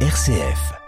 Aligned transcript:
RCF. 0.00 0.85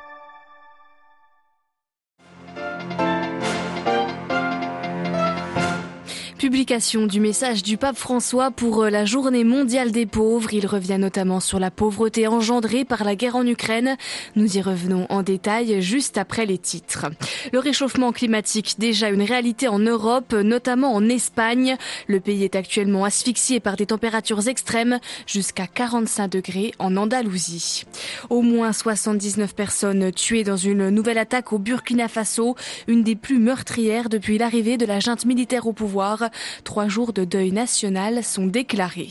Publication 6.48 7.04
du 7.04 7.20
message 7.20 7.62
du 7.62 7.76
pape 7.76 7.98
François 7.98 8.50
pour 8.50 8.84
euh, 8.84 8.88
la 8.88 9.04
journée 9.04 9.44
mondiale 9.44 9.92
des 9.92 10.06
pauvres. 10.06 10.54
Il 10.54 10.66
revient 10.66 10.96
notamment 10.98 11.40
sur 11.40 11.58
la 11.58 11.70
pauvreté 11.70 12.26
engendrée 12.26 12.86
par 12.86 13.04
la 13.04 13.16
guerre 13.16 13.36
en 13.36 13.46
Ukraine. 13.46 13.98
Nous 14.34 14.56
y 14.56 14.62
revenons 14.62 15.04
en 15.10 15.22
détail 15.22 15.82
juste 15.82 16.16
après 16.16 16.46
les 16.46 16.56
titres. 16.56 17.04
Le 17.52 17.58
réchauffement 17.58 18.12
climatique, 18.12 18.76
déjà 18.78 19.10
une 19.10 19.20
réalité 19.20 19.68
en 19.68 19.78
Europe, 19.78 20.32
notamment 20.32 20.94
en 20.94 21.06
Espagne. 21.10 21.76
Le 22.06 22.18
pays 22.18 22.44
est 22.44 22.56
actuellement 22.56 23.04
asphyxié 23.04 23.60
par 23.60 23.76
des 23.76 23.84
températures 23.84 24.48
extrêmes 24.48 25.00
jusqu'à 25.26 25.66
45 25.66 26.28
degrés 26.28 26.72
en 26.78 26.96
Andalousie. 26.96 27.84
Au 28.30 28.40
moins 28.40 28.72
79 28.72 29.54
personnes 29.54 30.12
tuées 30.12 30.44
dans 30.44 30.56
une 30.56 30.88
nouvelle 30.88 31.18
attaque 31.18 31.52
au 31.52 31.58
Burkina 31.58 32.08
Faso, 32.08 32.56
une 32.86 33.02
des 33.02 33.16
plus 33.16 33.38
meurtrières 33.38 34.08
depuis 34.08 34.38
l'arrivée 34.38 34.78
de 34.78 34.86
la 34.86 34.98
junte 34.98 35.26
militaire 35.26 35.66
au 35.66 35.74
pouvoir. 35.74 36.30
Trois 36.64 36.88
jours 36.88 37.12
de 37.12 37.24
deuil 37.24 37.52
national 37.52 38.24
sont 38.24 38.46
déclarés. 38.46 39.08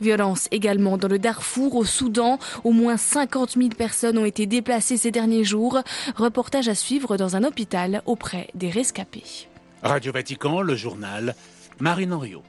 Violence 0.00 0.48
également 0.50 0.96
dans 0.96 1.08
le 1.08 1.18
Darfour, 1.18 1.74
au 1.76 1.84
Soudan. 1.84 2.38
Au 2.64 2.72
moins 2.72 2.96
50 2.96 3.52
000 3.52 3.68
personnes 3.70 4.18
ont 4.18 4.24
été 4.24 4.46
déplacées 4.46 4.96
ces 4.96 5.10
derniers 5.10 5.44
jours. 5.44 5.80
Reportage 6.16 6.68
à 6.68 6.74
suivre 6.74 7.16
dans 7.16 7.36
un 7.36 7.44
hôpital 7.44 8.02
auprès 8.06 8.48
des 8.54 8.70
rescapés. 8.70 9.48
Radio 9.82 10.12
Vatican, 10.12 10.62
le 10.62 10.76
journal, 10.76 11.34
Marine 11.80 12.12
Henriot. 12.12 12.42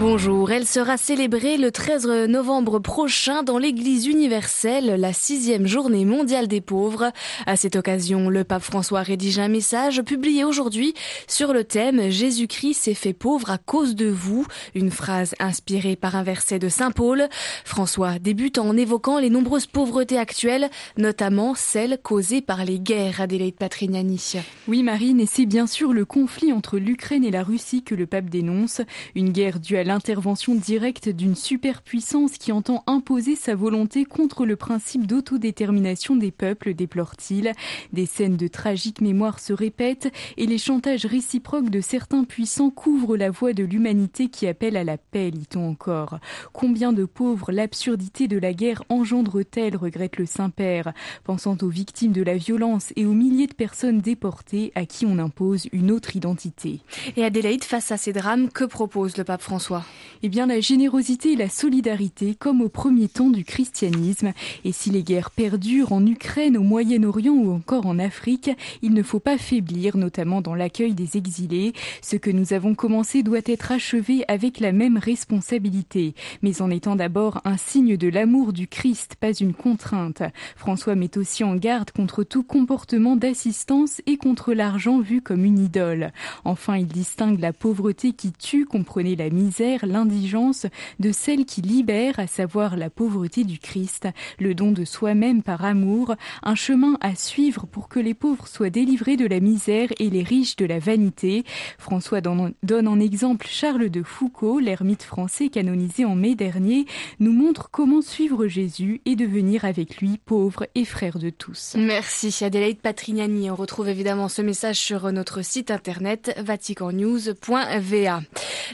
Bonjour, 0.00 0.50
elle 0.50 0.66
sera 0.66 0.96
célébrée 0.96 1.58
le 1.58 1.70
13 1.70 2.06
novembre 2.26 2.78
prochain 2.78 3.42
dans 3.42 3.58
l'Église 3.58 4.06
universelle, 4.06 4.98
la 4.98 5.12
sixième 5.12 5.66
journée 5.66 6.06
mondiale 6.06 6.48
des 6.48 6.62
pauvres. 6.62 7.12
À 7.44 7.56
cette 7.56 7.76
occasion, 7.76 8.30
le 8.30 8.42
pape 8.44 8.62
François 8.62 9.02
rédige 9.02 9.38
un 9.38 9.48
message 9.48 10.00
publié 10.00 10.42
aujourd'hui 10.42 10.94
sur 11.28 11.52
le 11.52 11.64
thème 11.64 12.08
Jésus-Christ 12.08 12.72
s'est 12.72 12.94
fait 12.94 13.12
pauvre 13.12 13.50
à 13.50 13.58
cause 13.58 13.94
de 13.94 14.06
vous, 14.06 14.46
une 14.74 14.90
phrase 14.90 15.34
inspirée 15.38 15.96
par 15.96 16.16
un 16.16 16.22
verset 16.22 16.58
de 16.58 16.70
Saint 16.70 16.92
Paul. 16.92 17.28
François 17.66 18.18
débute 18.18 18.56
en 18.56 18.78
évoquant 18.78 19.18
les 19.18 19.28
nombreuses 19.28 19.66
pauvretés 19.66 20.18
actuelles, 20.18 20.70
notamment 20.96 21.54
celles 21.54 21.98
causées 22.02 22.40
par 22.40 22.64
les 22.64 22.80
guerres, 22.80 23.20
Adélaïde 23.20 23.56
Patrignani. 23.56 24.32
Oui, 24.66 24.82
Marine, 24.82 25.20
et 25.20 25.26
c'est 25.26 25.44
bien 25.44 25.66
sûr 25.66 25.92
le 25.92 26.06
conflit 26.06 26.54
entre 26.54 26.78
l'Ukraine 26.78 27.22
et 27.22 27.30
la 27.30 27.42
Russie 27.42 27.82
que 27.82 27.94
le 27.94 28.06
pape 28.06 28.30
dénonce, 28.30 28.80
une 29.14 29.28
guerre 29.28 29.60
due 29.60 29.76
à 29.76 29.89
l'intervention 29.90 30.54
directe 30.54 31.08
d'une 31.08 31.34
superpuissance 31.34 32.38
qui 32.38 32.52
entend 32.52 32.84
imposer 32.86 33.34
sa 33.34 33.56
volonté 33.56 34.04
contre 34.04 34.46
le 34.46 34.54
principe 34.54 35.04
d'autodétermination 35.04 36.14
des 36.14 36.30
peuples, 36.30 36.74
déplore-t-il. 36.74 37.54
Des 37.92 38.06
scènes 38.06 38.36
de 38.36 38.46
tragique 38.46 39.00
mémoire 39.00 39.40
se 39.40 39.52
répètent 39.52 40.12
et 40.36 40.46
les 40.46 40.58
chantages 40.58 41.06
réciproques 41.06 41.70
de 41.70 41.80
certains 41.80 42.22
puissants 42.22 42.70
couvrent 42.70 43.16
la 43.16 43.30
voie 43.30 43.52
de 43.52 43.64
l'humanité 43.64 44.28
qui 44.28 44.46
appelle 44.46 44.76
à 44.76 44.84
la 44.84 44.96
paix, 44.96 45.30
lit-on 45.30 45.68
encore. 45.68 46.20
Combien 46.52 46.92
de 46.92 47.04
pauvres 47.04 47.50
l'absurdité 47.50 48.28
de 48.28 48.38
la 48.38 48.52
guerre 48.52 48.84
engendre-t-elle, 48.90 49.76
regrette 49.76 50.18
le 50.18 50.26
Saint-Père, 50.26 50.92
pensant 51.24 51.56
aux 51.62 51.68
victimes 51.68 52.12
de 52.12 52.22
la 52.22 52.36
violence 52.36 52.92
et 52.94 53.06
aux 53.06 53.12
milliers 53.12 53.48
de 53.48 53.54
personnes 53.54 53.98
déportées 53.98 54.70
à 54.76 54.86
qui 54.86 55.04
on 55.04 55.18
impose 55.18 55.66
une 55.72 55.90
autre 55.90 56.14
identité. 56.14 56.78
Et 57.16 57.24
Adélaïde, 57.24 57.64
face 57.64 57.90
à 57.90 57.96
ces 57.96 58.12
drames, 58.12 58.50
que 58.50 58.62
propose 58.64 59.16
le 59.16 59.24
pape 59.24 59.42
François? 59.42 59.79
Eh 60.22 60.28
bien, 60.28 60.46
la 60.46 60.60
générosité 60.60 61.32
et 61.32 61.36
la 61.36 61.48
solidarité, 61.48 62.34
comme 62.34 62.60
au 62.60 62.68
premier 62.68 63.08
temps 63.08 63.30
du 63.30 63.42
christianisme. 63.42 64.32
Et 64.64 64.72
si 64.72 64.90
les 64.90 65.02
guerres 65.02 65.30
perdurent 65.30 65.92
en 65.92 66.04
Ukraine, 66.04 66.58
au 66.58 66.62
Moyen-Orient 66.62 67.32
ou 67.32 67.52
encore 67.52 67.86
en 67.86 67.98
Afrique, 67.98 68.50
il 68.82 68.92
ne 68.92 69.02
faut 69.02 69.18
pas 69.18 69.38
faiblir, 69.38 69.96
notamment 69.96 70.42
dans 70.42 70.54
l'accueil 70.54 70.92
des 70.92 71.16
exilés. 71.16 71.72
Ce 72.02 72.16
que 72.16 72.30
nous 72.30 72.52
avons 72.52 72.74
commencé 72.74 73.22
doit 73.22 73.38
être 73.46 73.72
achevé 73.72 74.24
avec 74.28 74.60
la 74.60 74.72
même 74.72 74.98
responsabilité, 74.98 76.14
mais 76.42 76.60
en 76.60 76.70
étant 76.70 76.96
d'abord 76.96 77.40
un 77.46 77.56
signe 77.56 77.96
de 77.96 78.08
l'amour 78.08 78.52
du 78.52 78.68
Christ, 78.68 79.16
pas 79.18 79.32
une 79.32 79.54
contrainte. 79.54 80.22
François 80.54 80.96
met 80.96 81.16
aussi 81.16 81.44
en 81.44 81.56
garde 81.56 81.92
contre 81.92 82.24
tout 82.24 82.42
comportement 82.42 83.16
d'assistance 83.16 84.02
et 84.06 84.18
contre 84.18 84.52
l'argent 84.52 85.00
vu 85.00 85.22
comme 85.22 85.46
une 85.46 85.58
idole. 85.58 86.12
Enfin, 86.44 86.76
il 86.76 86.86
distingue 86.86 87.40
la 87.40 87.54
pauvreté 87.54 88.12
qui 88.12 88.32
tue, 88.32 88.66
comprenez 88.66 89.16
la 89.16 89.30
misère, 89.30 89.69
l'indigence 89.82 90.66
de 90.98 91.12
celle 91.12 91.44
qui 91.44 91.62
libère, 91.62 92.18
à 92.18 92.26
savoir 92.26 92.76
la 92.76 92.90
pauvreté 92.90 93.44
du 93.44 93.58
Christ, 93.58 94.08
le 94.38 94.54
don 94.54 94.72
de 94.72 94.84
soi-même 94.84 95.42
par 95.42 95.64
amour, 95.64 96.14
un 96.42 96.54
chemin 96.54 96.96
à 97.00 97.14
suivre 97.14 97.66
pour 97.66 97.88
que 97.88 98.00
les 98.00 98.14
pauvres 98.14 98.46
soient 98.46 98.70
délivrés 98.70 99.16
de 99.16 99.26
la 99.26 99.40
misère 99.40 99.88
et 99.98 100.10
les 100.10 100.22
riches 100.22 100.56
de 100.56 100.66
la 100.66 100.78
vanité. 100.78 101.44
François 101.78 102.20
donne 102.20 102.88
en 102.88 103.00
exemple 103.00 103.46
Charles 103.48 103.90
de 103.90 104.02
Foucault, 104.02 104.58
l'ermite 104.58 105.02
français 105.02 105.48
canonisé 105.48 106.04
en 106.04 106.14
mai 106.14 106.34
dernier, 106.34 106.86
nous 107.18 107.32
montre 107.32 107.70
comment 107.70 108.02
suivre 108.02 108.46
Jésus 108.46 109.00
et 109.06 109.16
devenir 109.16 109.64
avec 109.64 109.98
lui 109.98 110.18
pauvre 110.18 110.66
et 110.74 110.84
frère 110.84 111.18
de 111.18 111.30
tous. 111.30 111.74
Merci 111.76 112.44
Adélaïde 112.44 112.80
Patrignani. 112.80 113.50
On 113.50 113.54
retrouve 113.54 113.88
évidemment 113.88 114.28
ce 114.28 114.42
message 114.42 114.78
sur 114.78 115.10
notre 115.12 115.42
site 115.42 115.70
internet 115.70 116.34
vaticannews.va. 116.38 118.20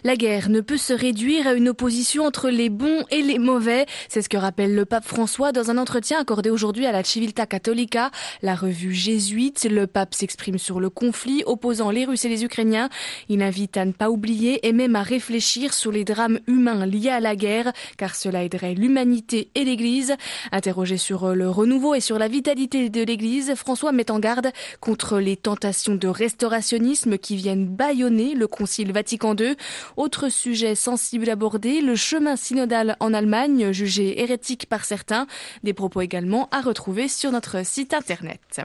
La 0.05 0.17
guerre 0.17 0.49
ne 0.51 0.61
peut 0.61 0.77
se 0.87 0.93
réduire 0.93 1.49
à 1.49 1.55
une 1.55 1.71
opposition 1.71 2.25
entre 2.25 2.49
les 2.49 2.69
bons 2.69 3.05
et 3.11 3.21
les 3.21 3.41
mauvais. 3.41 3.87
C'est 4.09 4.23
ce 4.23 4.29
que 4.29 4.37
rappelle 4.37 4.77
le 4.77 4.85
pape 4.85 5.05
François 5.05 5.51
dans 5.51 5.73
un 5.73 5.79
entretien 5.79 6.21
accordé 6.21 6.49
aujourd'hui 6.49 6.87
à 6.87 6.93
la 6.93 7.03
Civiltà 7.03 7.45
Cattolica, 7.45 8.13
la 8.41 8.55
revue 8.55 8.95
jésuite. 8.95 9.67
Le 9.69 9.89
pape 9.89 10.15
s'exprime 10.15 10.59
sur 10.59 10.79
le 10.79 10.89
conflit 10.89 11.43
opposant 11.45 11.91
les 11.91 12.05
Russes 12.05 12.25
et 12.25 12.29
les 12.29 12.45
Ukrainiens. 12.45 12.89
Il 13.29 13.43
invite 13.43 13.77
à 13.77 13.85
ne 13.85 13.91
pas 13.91 14.11
oublier 14.11 14.65
et 14.65 14.73
même 14.73 14.95
à 14.95 15.03
réfléchir 15.03 15.75
sur 15.75 15.91
les 15.91 16.05
drames 16.05 16.39
humains 16.47 16.87
liés 16.87 17.11
à 17.11 17.19
la 17.19 17.35
guerre, 17.35 17.73
car 17.97 18.15
cela 18.15 18.45
aiderait 18.45 18.75
l'humanité 18.75 19.51
et 19.57 19.65
l'Église. 19.65 20.15
Interrogé 20.53 20.99
sur 20.99 21.35
le 21.35 21.51
renouveau 21.51 21.95
et 21.95 22.01
sur 22.01 22.17
la 22.17 22.29
vitalité 22.29 22.91
de 22.91 23.03
l'Église, 23.03 23.55
François 23.57 23.91
met 23.91 24.13
en 24.13 24.21
garde 24.21 24.53
contre 24.81 25.19
les 25.19 25.37
tentations 25.37 25.97
de 25.97 26.07
restaurationnisme 26.07 27.19
qui 27.19 27.35
viennent 27.35 27.67
bâillonner 27.67 28.35
le 28.35 28.47
Concile 28.47 28.93
Vatican 28.93 29.35
II. 29.35 29.57
Autre 29.97 30.29
sujet 30.29 30.66
sensible 30.75 31.31
abordé, 31.31 31.81
le 31.81 31.95
chemin 31.97 32.37
synodal 32.37 32.97
en 33.01 33.15
Allemagne, 33.15 33.73
jugé 33.73 34.21
hérétique 34.21 34.67
par 34.69 34.85
certains. 34.85 35.27
Des 35.63 35.75
propos 35.75 36.01
également 36.01 36.49
à 36.51 36.61
retrouver 36.61 37.09
sur 37.09 37.33
notre 37.33 37.65
site 37.65 37.95
internet. 37.95 38.61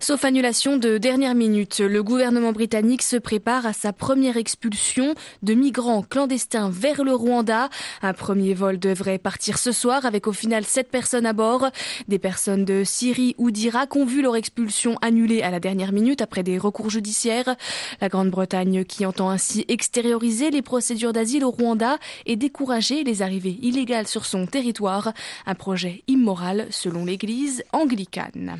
Sauf 0.00 0.24
annulation 0.24 0.76
de 0.76 0.98
dernière 0.98 1.34
minute, 1.34 1.80
le 1.80 2.02
gouvernement 2.02 2.52
britannique 2.52 3.02
se 3.02 3.16
prépare 3.16 3.66
à 3.66 3.72
sa 3.72 3.92
première 3.92 4.36
expulsion 4.36 5.14
de 5.42 5.54
migrants 5.54 6.02
clandestins 6.02 6.70
vers 6.70 7.04
le 7.04 7.14
Rwanda. 7.14 7.68
Un 8.02 8.12
premier 8.12 8.54
vol 8.54 8.78
devrait 8.78 9.18
partir 9.18 9.58
ce 9.58 9.72
soir 9.72 10.06
avec 10.06 10.26
au 10.26 10.32
final 10.32 10.64
sept 10.64 10.90
personnes 10.90 11.26
à 11.26 11.32
bord. 11.32 11.68
Des 12.06 12.18
personnes 12.18 12.64
de 12.64 12.84
Syrie 12.84 13.34
ou 13.38 13.50
d'Irak 13.50 13.96
ont 13.96 14.04
vu 14.04 14.22
leur 14.22 14.36
expulsion 14.36 14.96
annulée 15.02 15.42
à 15.42 15.50
la 15.50 15.60
dernière 15.60 15.92
minute 15.92 16.22
après 16.22 16.42
des 16.42 16.58
recours 16.58 16.90
judiciaires. 16.90 17.56
La 18.00 18.08
Grande-Bretagne 18.08 18.84
qui 18.84 19.04
entend 19.04 19.30
ainsi 19.30 19.64
extérioriser 19.68 20.50
les 20.50 20.62
procédures 20.62 21.12
d'asile 21.12 21.44
au 21.44 21.50
Rwanda 21.50 21.98
et 22.26 22.36
décourager 22.36 23.02
les 23.04 23.22
arrivées 23.22 23.58
illégales 23.62 24.06
sur 24.06 24.24
son 24.24 24.46
territoire. 24.46 25.12
Un 25.46 25.54
projet 25.54 26.02
immoral 26.06 26.66
selon 26.70 27.04
l'église 27.04 27.64
anglicane. 27.72 28.58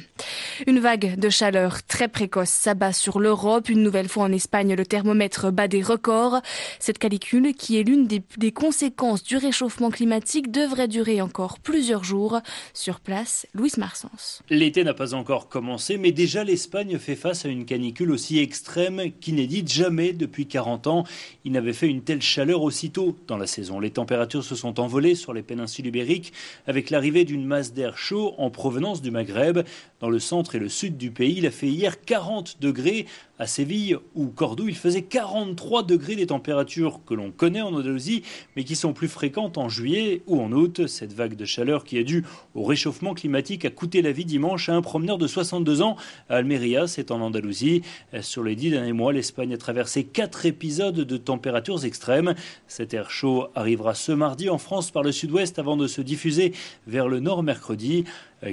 Une 0.67 0.81
vague 0.89 1.21
de 1.21 1.29
chaleur 1.29 1.83
très 1.83 2.09
précoce 2.09 2.49
s'abat 2.49 2.95
sur 2.95 3.21
l'Europe. 3.21 3.69
Une 3.69 3.83
nouvelle 3.83 4.09
fois 4.09 4.25
en 4.25 4.33
Espagne, 4.33 4.75
le 4.75 4.87
thermomètre 4.87 5.53
bat 5.53 5.69
des 5.69 5.83
records. 5.83 6.41
Cette 6.79 6.97
calicule, 6.97 7.53
qui 7.53 7.79
est 7.79 7.83
l'une 7.83 8.07
des, 8.07 8.53
conséquences 8.53 9.23
du 9.23 9.37
réchauffement 9.37 9.91
climatique, 9.91 10.51
devrait 10.51 10.89
durer 10.89 11.21
encore 11.21 11.59
plusieurs 11.59 12.05
jours. 12.05 12.41
Sur 12.73 13.01
place, 13.01 13.47
Louis 13.53 13.73
Marsens. 13.77 14.41
L'été 14.49 14.83
n'a 14.83 14.95
pas 14.95 15.13
encore 15.13 15.51
commencé, 15.51 15.99
mais 15.99 16.11
déjà 16.11 16.43
l'Espagne 16.43 16.97
fait 16.97 17.17
face 17.17 17.45
à 17.45 17.51
une 17.51 17.67
canicule 17.67 18.11
aussi 18.11 18.39
extrême 18.39 19.13
qu'inédite 19.21 19.71
jamais 19.71 20.15
depuis 20.15 20.47
40 20.47 20.87
ans. 20.87 21.05
Il 21.45 21.53
n'avait 21.53 21.75
fait 21.75 21.89
une 21.89 22.01
telle 22.01 22.23
chaleur 22.23 22.63
aussitôt 22.63 23.15
dans 23.27 23.37
la 23.37 23.47
saison. 23.47 23.79
Les 23.79 23.91
températures 23.91 24.43
se 24.43 24.55
sont 24.55 24.81
envolées 24.81 25.17
sur 25.17 25.35
les 25.35 25.43
péninsules 25.43 25.87
ibériques 25.87 26.33
avec 26.67 26.89
l'arrivée 26.89 27.27
d'une 27.27 27.45
masse 27.45 27.75
d'air 27.75 27.99
chaud 27.99 28.35
en 28.39 28.49
provenance 28.49 29.03
du 29.03 29.11
Maghreb. 29.11 29.59
Dans 30.01 30.09
le 30.09 30.21
centre 30.21 30.55
et 30.55 30.59
le 30.59 30.71
sud 30.79 30.97
du 30.97 31.11
pays. 31.11 31.35
Il 31.39 31.47
a 31.47 31.51
fait 31.51 31.67
hier 31.67 32.01
40 32.01 32.59
degrés 32.61 33.07
à 33.41 33.47
Séville 33.47 33.97
ou 34.15 34.27
Cordoue, 34.27 34.69
il 34.69 34.77
faisait 34.77 35.03
43 35.03 35.85
degrés 35.85 36.17
des 36.17 36.27
températures 36.27 37.01
que 37.07 37.15
l'on 37.15 37.31
connaît 37.31 37.63
en 37.63 37.73
Andalousie, 37.73 38.23
mais 38.57 38.65
qui 38.65 38.75
sont 38.75 38.93
plus 38.93 39.09
fréquentes 39.09 39.59
en 39.59 39.69
juillet 39.69 40.23
ou 40.27 40.41
en 40.41 40.51
août. 40.51 40.87
Cette 40.87 41.13
vague 41.13 41.37
de 41.37 41.45
chaleur 41.45 41.85
qui 41.85 41.99
est 41.99 42.05
due 42.05 42.25
au 42.55 42.65
réchauffement 42.65 43.15
climatique 43.15 43.65
a 43.65 43.71
coûté 43.71 44.03
la 44.03 44.13
vie 44.13 44.25
dimanche 44.25 44.69
à 44.69 44.75
un 44.75 44.83
promeneur 44.83 45.19
de 45.19 45.27
62 45.27 45.83
ans 45.83 45.97
à 46.29 46.37
Almeria, 46.37 46.87
c'est 46.87 47.11
en 47.11 47.21
Andalousie. 47.21 47.83
Sur 48.21 48.43
les 48.43 48.57
dix 48.57 48.71
derniers 48.71 48.93
mois, 48.93 49.13
l'Espagne 49.13 49.55
a 49.55 49.59
traversé 49.59 50.05
quatre 50.05 50.47
épisodes 50.47 50.97
de 50.97 51.17
températures 51.17 51.85
extrêmes. 51.85 52.35
Cet 52.67 52.95
air 52.95 53.11
chaud 53.11 53.49
arrivera 53.55 53.95
ce 53.95 54.13
mardi 54.13 54.49
en 54.51 54.59
France 54.59 54.91
par 54.91 55.03
le 55.03 55.13
sud-ouest 55.13 55.59
avant 55.59 55.77
de 55.77 55.87
se 55.87 56.01
diffuser 56.01 56.53
vers 56.87 57.09
le 57.09 57.21
nord 57.21 57.43
mercredi. 57.43 58.05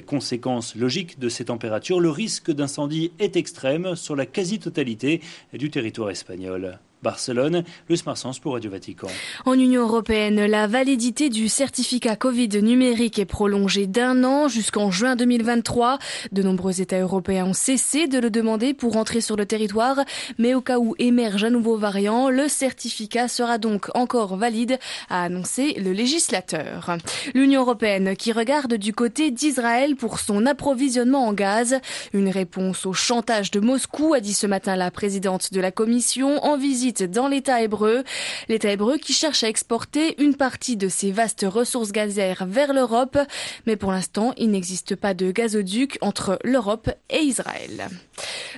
Conséquence 0.05 0.75
logique 0.75 1.19
de 1.19 1.29
ces 1.29 1.45
températures, 1.45 1.99
le 1.99 2.09
risque 2.09 2.51
d'incendie 2.51 3.11
est 3.19 3.35
extrême 3.35 3.95
sur 3.95 4.15
la 4.15 4.25
quasi-totalité 4.25 5.21
du 5.53 5.69
territoire 5.69 6.09
espagnol. 6.09 6.79
Barcelone, 7.05 7.63
le 7.87 7.95
Smart 7.95 8.15
pour 8.41 8.53
Radio 8.53 8.71
Vatican. 8.71 9.07
En 9.45 9.53
Union 9.53 9.83
européenne, 9.83 10.43
la 10.47 10.65
validité 10.65 11.29
du 11.29 11.49
certificat 11.49 12.15
Covid 12.15 12.49
numérique 12.63 13.19
est 13.19 13.25
prolongée 13.25 13.85
d'un 13.85 14.23
an 14.23 14.47
jusqu'en 14.47 14.89
juin 14.89 15.15
2023. 15.15 15.99
De 16.31 16.41
nombreux 16.41 16.81
États 16.81 16.99
européens 16.99 17.45
ont 17.45 17.53
cessé 17.53 18.07
de 18.07 18.17
le 18.17 18.31
demander 18.31 18.73
pour 18.73 18.97
entrer 18.97 19.21
sur 19.21 19.35
le 19.35 19.45
territoire, 19.45 19.99
mais 20.39 20.55
au 20.55 20.61
cas 20.61 20.79
où 20.79 20.95
émerge 20.97 21.43
un 21.43 21.51
nouveau 21.51 21.77
variant, 21.77 22.31
le 22.31 22.47
certificat 22.47 23.27
sera 23.27 23.59
donc 23.59 23.89
encore 23.93 24.35
valide, 24.35 24.79
a 25.09 25.25
annoncé 25.25 25.73
le 25.73 25.91
législateur. 25.91 26.97
L'Union 27.35 27.61
européenne 27.61 28.15
qui 28.15 28.31
regarde 28.31 28.73
du 28.73 28.93
côté 28.93 29.29
d'Israël 29.29 29.95
pour 29.95 30.19
son 30.19 30.47
approvisionnement 30.47 31.27
en 31.27 31.33
gaz, 31.33 31.79
une 32.13 32.29
réponse 32.29 32.87
au 32.87 32.93
chantage 32.93 33.51
de 33.51 33.59
Moscou, 33.59 34.15
a 34.15 34.21
dit 34.21 34.33
ce 34.33 34.47
matin 34.47 34.75
la 34.75 34.89
présidente 34.89 35.53
de 35.53 35.61
la 35.61 35.69
Commission 35.69 36.43
en 36.43 36.57
visite 36.57 36.94
dans 37.03 37.27
l'État 37.27 37.61
hébreu. 37.61 38.03
L'État 38.49 38.71
hébreu 38.71 38.97
qui 38.97 39.13
cherche 39.13 39.43
à 39.43 39.49
exporter 39.49 40.21
une 40.21 40.35
partie 40.35 40.77
de 40.77 40.89
ses 40.89 41.11
vastes 41.11 41.45
ressources 41.47 41.91
gazières 41.91 42.45
vers 42.45 42.73
l'Europe. 42.73 43.17
Mais 43.65 43.75
pour 43.75 43.91
l'instant, 43.91 44.33
il 44.37 44.51
n'existe 44.51 44.95
pas 44.95 45.13
de 45.13 45.31
gazoduc 45.31 45.97
entre 46.01 46.39
l'Europe 46.43 46.89
et 47.09 47.19
Israël. 47.19 47.89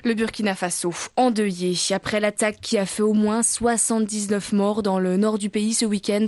Le 0.04 0.14
Burkina 0.14 0.56
Faso, 0.56 0.94
endeuillé 1.16 1.76
après 1.92 2.20
l'attaque 2.20 2.60
qui 2.62 2.78
a 2.78 2.86
fait 2.86 3.04
au 3.04 3.14
moins 3.14 3.44
79 3.44 4.54
morts 4.54 4.84
dans 4.84 5.00
le 5.00 5.18
nord 5.18 5.38
du 5.38 5.50
pays 5.50 5.74
ce 5.74 5.86
week-end. 5.86 6.28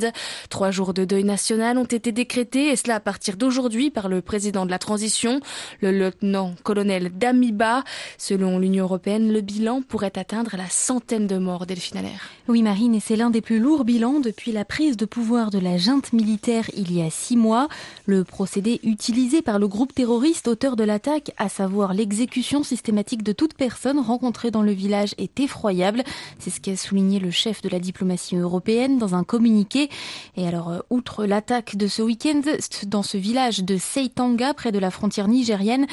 Trois 0.50 0.72
jours 0.72 0.94
de 0.94 1.06
deuil 1.06 1.24
national 1.24 1.78
ont 1.78 1.86
été 1.86 2.12
décrétés, 2.12 2.70
et 2.70 2.76
cela 2.76 2.96
à 2.96 3.00
partir 3.00 3.38
d'aujourd'hui 3.38 3.90
par 3.90 4.10
le 4.10 4.22
président 4.22 4.66
de 4.66 4.72
la 4.72 4.80
transition, 4.80 5.40
le 5.82 5.92
lieutenant-colonel 5.92 7.12
Damiba. 7.18 7.84
Selon 8.18 8.60
l'Union 8.60 8.86
européenne, 8.86 9.32
le 9.32 9.42
bilan 9.42 9.82
pourrait 9.82 10.18
atteindre 10.18 10.56
la 10.58 10.70
centaine 10.70 11.28
de 11.28 11.38
morts, 11.38 11.66
Delphine 11.66 11.89
Oui, 12.48 12.64
Marine, 12.64 12.96
et 12.96 13.00
c'est 13.00 13.16
l'un 13.16 13.30
des 13.30 13.42
plus 13.42 13.60
lourds 13.60 13.86
bilans 13.86 14.20
depuis 14.20 14.52
la 14.52 14.66
prise 14.66 14.98
de 14.98 15.06
pouvoir 15.06 15.52
de 15.52 15.60
la 15.60 15.78
junte 15.78 16.14
militaire 16.14 16.66
il 16.76 16.92
y 16.92 17.02
a 17.02 17.10
six 17.10 17.38
mois. 17.38 17.68
Le 18.06 18.24
procédé 18.24 18.80
utilisé 18.84 19.42
par 19.42 19.60
le 19.60 19.68
groupe 19.68 19.94
terroriste 19.94 20.48
auteur 20.48 20.76
de 20.76 20.84
l'attaque, 20.84 21.32
à 21.38 21.48
savoir 21.48 21.94
l'exécution 21.94 22.64
systématique 22.64 23.24
de 23.24 23.34
toute 23.34 23.54
personne 23.54 24.00
rencontrée 24.00 24.52
dans 24.52 24.62
le 24.62 24.72
village 24.72 25.14
est 25.18 25.40
effroyable. 25.40 26.04
C'est 26.40 26.50
ce 26.50 26.60
qu'a 26.60 26.76
souligné 26.76 27.20
le 27.20 27.32
chef 27.32 27.62
de 27.62 27.70
la 27.70 27.80
diplomatie 27.80 28.36
européenne 28.36 28.98
dans 28.98 29.16
un 29.16 29.24
communiqué. 29.24 29.90
Et 30.36 30.48
alors, 30.48 30.70
euh, 30.70 30.80
outre 30.90 31.26
l'attaque 31.26 31.76
de 31.76 31.88
ce 31.88 32.02
week-end 32.02 32.42
dans 32.88 33.04
ce 33.04 33.18
village 33.18 33.64
de 33.64 33.78
Seitanga, 33.78 34.54
près 34.54 34.72
de 34.72 34.80
la 34.80 34.92
frontière 34.92 35.28
nigérienne, 35.28 35.86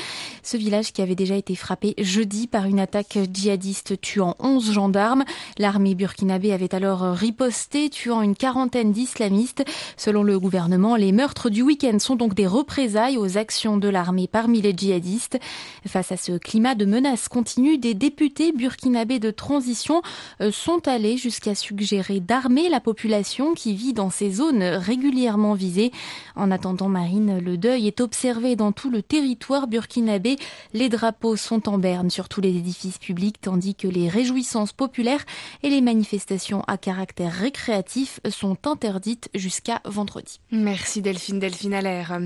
ce 0.43 0.57
village 0.57 0.93
qui 0.93 1.03
avait 1.03 1.15
déjà 1.15 1.37
été 1.37 1.55
frappé 1.55 1.95
jeudi 1.99 2.47
par 2.47 2.65
une 2.65 2.81
attaque 2.81 3.19
djihadiste 3.33 4.01
tuant 4.01 4.37
11 4.39 4.73
gendarmes. 4.73 5.25
L'armée 5.59 5.86
burkinabé 5.95 6.53
avait 6.53 6.75
alors 6.75 7.03
riposté, 7.13 7.91
tuant 7.91 8.23
une 8.23 8.35
quarantaine 8.35 8.93
d'islamistes. 8.93 9.65
Selon 9.97 10.23
le 10.23 10.39
gouvernement, 10.39 10.97
les 10.97 11.13
meurtres 11.13 11.51
du 11.51 11.63
week-end 11.63 11.99
sont 11.99 12.17
donc 12.17 12.35
des 12.35 12.47
représailles 12.47 13.19
aux 13.19 13.39
actions 13.39 13.77
de 13.77 13.89
l'armée 13.89 14.29
parmi 14.29 14.61
les 14.61 14.75
djihadistes. 14.77 15.39
Face 15.87 16.13
à 16.13 16.17
ce 16.17 16.33
climat 16.39 16.75
de 16.75 16.85
menace 16.85 17.29
continue, 17.29 17.79
des 17.79 17.95
députés 17.95 18.53
burkinabés 18.53 19.19
de 19.19 19.31
transition 19.31 20.03
euh, 20.41 20.51
sont 20.51 20.89
allés 20.89 21.17
jusqu'à 21.17 21.55
suggérer 21.55 22.21
d'armer 22.21 22.69
la 22.69 22.81
population 22.81 23.55
qui 23.55 23.75
vit 23.75 23.93
dans 23.93 24.11
ces 24.11 24.31
zones 24.31 24.63
régulièrement 24.63 25.55
visées. 25.55 25.93
En 26.35 26.51
attendant, 26.51 26.89
Marine, 26.89 27.39
le 27.39 27.57
deuil 27.57 27.87
est 27.87 28.01
observé 28.01 28.57
dans 28.57 28.73
tout 28.73 28.91
le 28.91 29.03
territoire 29.03 29.67
burkinabé. 29.67 30.37
Les 30.73 30.89
drapeaux 30.89 31.37
sont 31.37 31.69
en 31.69 31.79
berne 31.79 32.11
sur 32.11 32.29
tous 32.29 32.41
les 32.41 32.57
édifices 32.57 32.99
publics, 32.99 33.41
tandis 33.41 33.75
que 33.75 33.89
les 33.89 34.09
réjouissances 34.09 34.73
populaires 34.73 35.25
et 35.63 35.71
les 35.71 35.76
manifestations 35.81 36.63
à 36.67 36.77
caractère 36.77 37.33
récréatif 37.33 38.21
sont 38.29 38.57
interdites 38.67 39.29
jusqu'à 39.35 39.81
vendredi. 39.85 40.41
Merci 40.51 41.03
Delphine 41.03 41.39
Delphine 41.39 41.75
Allaire. 41.75 42.19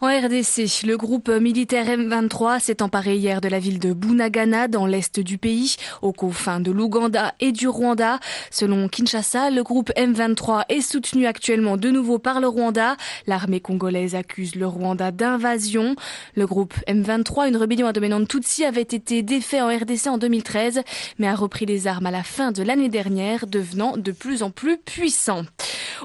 En 0.00 0.06
RDC, 0.06 0.86
le 0.86 0.96
groupe 0.96 1.28
militaire 1.28 1.86
M23 1.86 2.60
s'est 2.60 2.82
emparé 2.82 3.16
hier 3.16 3.40
de 3.40 3.48
la 3.48 3.58
ville 3.58 3.78
de 3.78 3.92
Bunaga 3.92 4.68
dans 4.68 4.86
l'est 4.86 5.20
du 5.20 5.36
pays, 5.36 5.76
aux 6.00 6.12
confins 6.12 6.60
de 6.60 6.70
l'Ouganda 6.70 7.34
et 7.40 7.52
du 7.52 7.68
Rwanda. 7.68 8.20
Selon 8.50 8.88
Kinshasa, 8.88 9.50
le 9.50 9.62
groupe 9.62 9.90
M23 9.96 10.64
est 10.68 10.80
soutenu 10.80 11.26
actuellement 11.26 11.76
de 11.76 11.90
nouveau 11.90 12.18
par 12.18 12.40
le 12.40 12.48
Rwanda. 12.48 12.96
L'armée 13.26 13.60
congolaise 13.60 14.14
accuse 14.14 14.54
le 14.54 14.66
Rwanda 14.66 15.10
d'invasion. 15.10 15.96
Le 16.34 16.46
groupe 16.46 16.74
M23, 16.86 17.48
une 17.48 17.56
rébellion 17.56 17.86
à 17.86 17.92
dominante 17.92 18.28
Tutsi, 18.28 18.64
avait 18.64 18.82
été 18.82 19.22
défait 19.22 19.60
en 19.60 19.68
RDC 19.68 20.06
en 20.06 20.18
2013, 20.18 20.82
mais 21.18 21.26
a 21.26 21.34
repris 21.34 21.66
les 21.66 21.86
armes 21.86 22.06
à 22.06 22.10
la 22.10 22.22
fin 22.22 22.52
de 22.52 22.62
l'année 22.62 22.88
dernière, 22.88 22.97
devenant 23.02 23.96
de 23.96 24.12
plus 24.12 24.42
en 24.42 24.50
plus 24.50 24.78
puissant. 24.78 25.44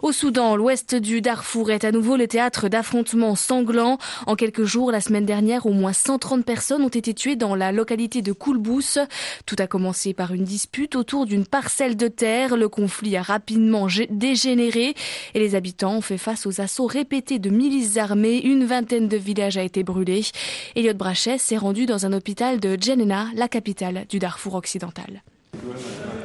Au 0.01 0.11
Soudan, 0.11 0.55
l'ouest 0.55 0.95
du 0.95 1.21
Darfour 1.21 1.71
est 1.71 1.85
à 1.85 1.91
nouveau 1.91 2.17
le 2.17 2.27
théâtre 2.27 2.67
d'affrontements 2.67 3.35
sanglants. 3.35 3.97
En 4.25 4.35
quelques 4.35 4.63
jours, 4.63 4.91
la 4.91 5.01
semaine 5.01 5.25
dernière, 5.25 5.65
au 5.65 5.71
moins 5.71 5.93
130 5.93 6.45
personnes 6.45 6.81
ont 6.81 6.89
été 6.89 7.13
tuées 7.13 7.35
dans 7.35 7.55
la 7.55 7.71
localité 7.71 8.21
de 8.21 8.31
Koulbous. 8.31 8.99
Tout 9.45 9.55
a 9.59 9.67
commencé 9.67 10.13
par 10.13 10.33
une 10.33 10.43
dispute 10.43 10.95
autour 10.95 11.25
d'une 11.25 11.45
parcelle 11.45 11.95
de 11.95 12.07
terre. 12.07 12.57
Le 12.57 12.69
conflit 12.69 13.15
a 13.17 13.21
rapidement 13.21 13.87
dégénéré 14.09 14.95
et 15.33 15.39
les 15.39 15.55
habitants 15.55 15.97
ont 15.97 16.01
fait 16.01 16.17
face 16.17 16.45
aux 16.45 16.61
assauts 16.61 16.87
répétés 16.87 17.39
de 17.39 17.49
milices 17.49 17.97
armées. 17.97 18.41
Une 18.43 18.65
vingtaine 18.65 19.07
de 19.07 19.17
villages 19.17 19.57
a 19.57 19.63
été 19.63 19.83
brûlé. 19.83 20.21
Elliot 20.75 20.93
Brachet 20.93 21.37
s'est 21.37 21.57
rendu 21.57 21.85
dans 21.85 22.05
un 22.05 22.13
hôpital 22.13 22.59
de 22.59 22.77
Djenena, 22.79 23.27
la 23.35 23.47
capitale 23.47 24.05
du 24.09 24.19
Darfour 24.19 24.55
occidental. 24.55 25.23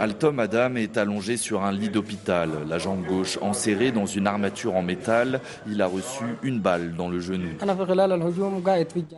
Altom 0.01 0.39
Adam 0.39 0.77
est 0.77 0.97
allongé 0.97 1.37
sur 1.37 1.65
un 1.65 1.73
lit 1.73 1.89
d'hôpital, 1.89 2.51
la 2.69 2.79
jambe 2.79 3.05
gauche 3.05 3.37
enserrée 3.43 3.91
dans 3.91 4.07
une 4.07 4.29
armature 4.29 4.77
en 4.77 4.83
métal. 4.83 5.41
Il 5.69 5.83
a 5.83 5.87
reçu 5.87 6.23
une 6.45 6.61
balle 6.61 6.95
dans 6.95 7.09
le 7.09 7.19
genou. 7.19 7.49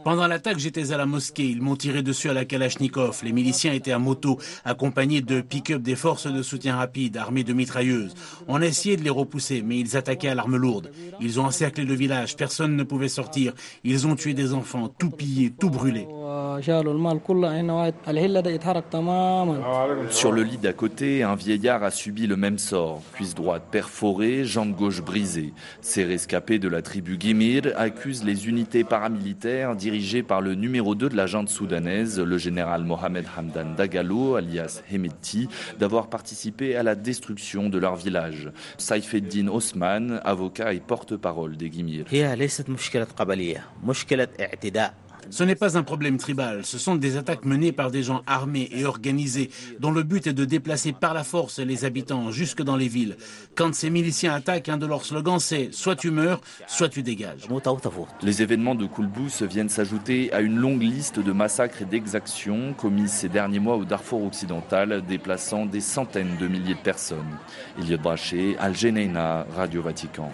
Pendant 0.05 0.27
l'attaque, 0.27 0.59
j'étais 0.59 0.93
à 0.93 0.97
la 0.97 1.05
mosquée. 1.05 1.45
Ils 1.45 1.61
m'ont 1.61 1.77
tiré 1.77 2.03
dessus 2.03 2.31
à 2.31 2.33
la 2.33 2.47
Kalachnikov. 2.47 3.21
Les 3.23 3.33
miliciens 3.33 3.73
étaient 3.73 3.93
à 3.93 3.99
moto, 3.99 4.39
accompagnés 4.65 5.21
de 5.21 5.43
pick-up 5.43 5.83
des 5.83 5.97
forces 5.97 6.33
de 6.33 6.43
soutien 6.43 6.77
rapide, 6.77 7.19
armés 7.19 7.45
de 7.45 7.53
mitrailleuses. 7.53 8.15
On 8.49 8.62
a 8.62 8.67
essayé 8.67 8.97
de 8.97 9.05
les 9.05 9.11
repousser, 9.11 9.62
mais 9.62 9.79
ils 9.79 9.97
attaquaient 9.99 10.29
à 10.29 10.35
l'arme 10.35 10.57
lourde. 10.57 10.91
Ils 11.21 11.41
ont 11.41 11.45
encerclé 11.45 11.85
le 11.85 11.95
village. 11.95 12.37
Personne 12.37 12.75
ne 12.75 12.85
pouvait 12.85 13.09
sortir. 13.09 13.53
Ils 13.85 14.07
ont 14.07 14.17
tué 14.17 14.33
des 14.33 14.55
enfants, 14.55 14.88
tout 14.88 15.11
pillé, 15.11 15.50
tout 15.50 15.71
brûlé. 15.71 16.07
Sur 20.09 20.33
le 20.33 20.42
lit 20.42 20.59
d'à 20.59 20.73
côté, 20.73 21.23
un 21.23 21.35
vieillard 21.35 21.83
a 21.83 21.90
subi 21.90 22.26
le 22.26 22.37
même 22.37 22.59
sort. 22.59 23.02
Cuisse 23.12 23.35
droite 23.35 23.64
perforée, 23.71 24.45
jambe 24.45 24.75
gauche 24.75 25.02
brisée. 25.02 25.52
Ces 25.83 26.04
rescapés 26.04 26.59
de 26.59 26.69
la 26.69 26.83
tribu 26.83 27.16
Gimir 27.19 27.73
accusent 27.76 28.25
les 28.25 28.49
unités 28.49 28.85
paramilitaires 28.85 29.76
dirigées 29.76 30.23
par 30.23 30.40
le 30.40 30.54
numéro 30.54 30.95
2 30.95 31.09
de 31.09 31.16
la 31.16 31.26
junte 31.26 31.49
soudanaise, 31.49 32.19
le 32.19 32.38
général 32.38 32.85
Mohamed 32.85 33.26
Hamdan 33.37 33.75
Dagalo, 33.76 34.37
alias 34.37 34.83
Hemeti, 34.90 35.49
d'avoir 35.78 36.09
participé 36.09 36.76
à 36.76 36.83
la 36.83 36.95
destruction 36.95 37.69
de 37.69 37.78
leur 37.78 37.97
village. 37.97 38.50
Saifeddin 38.78 39.49
Osman, 39.49 40.21
avocat 40.25 40.73
et 40.73 40.80
porte-parole 40.80 41.57
des 41.57 41.71
Gimir. 41.71 42.07
Ce 45.29 45.45
n'est 45.45 45.55
pas 45.55 45.77
un 45.77 45.83
problème 45.83 46.17
tribal, 46.17 46.65
ce 46.65 46.79
sont 46.79 46.97
des 46.97 47.17
attaques 47.17 47.45
menées 47.45 47.73
par 47.73 47.91
des 47.91 48.03
gens 48.03 48.23
armés 48.27 48.69
et 48.73 48.85
organisés, 48.85 49.50
dont 49.79 49.91
le 49.91 50.03
but 50.03 50.27
est 50.27 50.33
de 50.33 50.45
déplacer 50.45 50.93
par 50.93 51.15
la 51.15 51.25
force 51.25 51.59
les 51.59 51.85
habitants 51.85 52.31
jusque 52.31 52.62
dans 52.62 52.77
les 52.77 52.89
villes. 52.89 53.17
Quand 53.55 53.75
ces 53.75 53.91
miliciens 53.91 54.35
attaquent, 54.35 54.69
un 54.69 54.79
de 54.79 54.87
leurs 54.87 55.05
slogans 55.05 55.39
c'est 55.39 55.71
soit 55.73 55.97
tu 55.97 56.11
meurs, 56.11 56.41
soit 56.67 56.89
tu 56.89 57.03
dégages. 57.03 57.47
Les 58.23 58.43
événements 58.43 58.75
de 58.75 58.87
Koulbous 58.87 59.45
viennent 59.49 59.69
s'ajouter 59.69 60.33
à 60.33 60.41
une 60.41 60.57
longue 60.57 60.83
liste 60.83 61.21
de 61.21 61.33
massacres 61.33 61.83
et 61.83 61.85
d'exactions 61.87 62.73
commises 62.75 63.12
ces 63.12 63.29
derniers 63.29 63.61
mois 63.61 63.77
au 63.77 63.85
Darfour 63.85 64.25
occidental, 64.25 65.03
déplaçant 65.07 65.67
des 65.67 65.81
centaines 65.81 66.37
de 66.41 66.49
milliers 66.49 66.75
de 66.75 66.81
personnes. 66.81 67.39
Eliot 67.79 67.99
Braché, 67.99 68.57
Al 68.59 68.75
Radio 69.55 69.83
Vatican. 69.83 70.31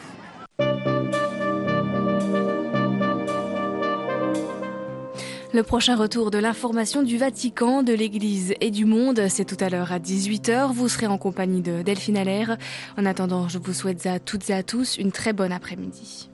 Le 5.56 5.62
prochain 5.62 5.96
retour 5.96 6.30
de 6.30 6.36
l'information 6.36 7.02
du 7.02 7.16
Vatican, 7.16 7.82
de 7.82 7.94
l'Église 7.94 8.52
et 8.60 8.70
du 8.70 8.84
monde, 8.84 9.22
c'est 9.30 9.46
tout 9.46 9.56
à 9.64 9.70
l'heure 9.70 9.90
à 9.90 9.98
18h. 9.98 10.70
Vous 10.70 10.86
serez 10.86 11.06
en 11.06 11.16
compagnie 11.16 11.62
de 11.62 11.80
Delphine 11.80 12.18
Allaire. 12.18 12.58
En 12.98 13.06
attendant, 13.06 13.48
je 13.48 13.56
vous 13.56 13.72
souhaite 13.72 14.04
à 14.04 14.18
toutes 14.18 14.50
et 14.50 14.52
à 14.52 14.62
tous 14.62 14.98
une 14.98 15.12
très 15.12 15.32
bonne 15.32 15.52
après-midi. 15.52 16.28